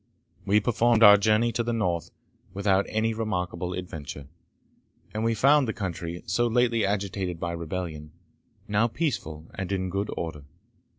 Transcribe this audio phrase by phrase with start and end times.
[0.47, 2.09] We performed our journey to the North
[2.55, 4.25] without any remarkable adventure,
[5.13, 8.11] and we found the country, so lately agitated by rebellion,
[8.67, 10.43] now peaceful and in good order.